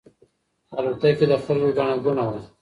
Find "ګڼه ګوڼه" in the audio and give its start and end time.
1.77-2.23